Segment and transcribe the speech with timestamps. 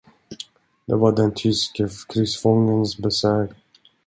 [0.87, 3.49] Det var den tyske krigsfångens besök.